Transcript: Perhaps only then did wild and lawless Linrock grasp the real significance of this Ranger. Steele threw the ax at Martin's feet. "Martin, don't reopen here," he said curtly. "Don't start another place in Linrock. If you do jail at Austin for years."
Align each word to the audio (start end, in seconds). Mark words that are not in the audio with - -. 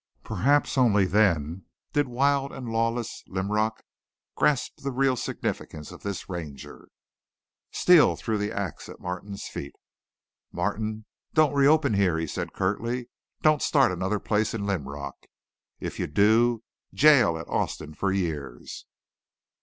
Perhaps 0.23 0.79
only 0.79 1.05
then 1.05 1.65
did 1.93 2.07
wild 2.07 2.51
and 2.51 2.67
lawless 2.67 3.23
Linrock 3.27 3.83
grasp 4.33 4.77
the 4.79 4.89
real 4.89 5.15
significance 5.15 5.91
of 5.91 6.01
this 6.01 6.27
Ranger. 6.27 6.87
Steele 7.69 8.15
threw 8.15 8.39
the 8.39 8.51
ax 8.51 8.89
at 8.89 8.99
Martin's 8.99 9.43
feet. 9.45 9.75
"Martin, 10.51 11.05
don't 11.35 11.53
reopen 11.53 11.93
here," 11.93 12.17
he 12.17 12.25
said 12.25 12.51
curtly. 12.51 13.09
"Don't 13.43 13.61
start 13.61 13.91
another 13.91 14.19
place 14.19 14.55
in 14.55 14.65
Linrock. 14.65 15.27
If 15.79 15.99
you 15.99 16.07
do 16.07 16.63
jail 16.95 17.37
at 17.37 17.47
Austin 17.47 17.93
for 17.93 18.11
years." 18.11 18.87